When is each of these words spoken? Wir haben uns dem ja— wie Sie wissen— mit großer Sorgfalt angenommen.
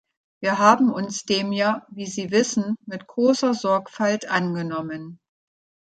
Wir 0.41 0.57
haben 0.57 0.91
uns 0.91 1.25
dem 1.25 1.51
ja— 1.51 1.85
wie 1.95 2.07
Sie 2.07 2.31
wissen— 2.31 2.75
mit 2.87 3.05
großer 3.05 3.53
Sorgfalt 3.53 4.27
angenommen. 4.27 5.19